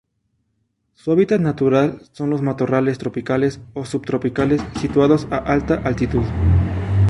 [0.95, 6.23] Su hábitat natural son los matorrales tropicales o subtropicales situados a alta altitud.